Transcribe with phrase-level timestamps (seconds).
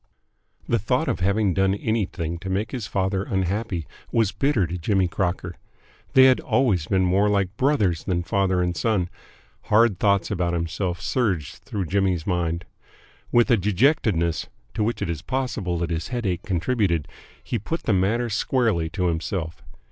[0.67, 5.07] The thought of having done anything to make his father unhappy was bitter to Jimmy
[5.07, 5.57] Crocker.
[6.13, 9.09] They had always been more like brothers than father and son.
[9.65, 12.65] Hard thoughts about himself surged through Jimmy's mind.
[13.31, 17.07] With a dejectedness to which it is possible that his headache contributed
[17.43, 19.61] he put the matter squarely to himself.